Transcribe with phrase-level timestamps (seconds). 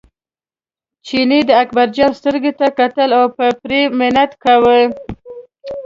[1.05, 4.79] چیني د اکبرجان سترګو ته کتل او په پرې منت کاوه.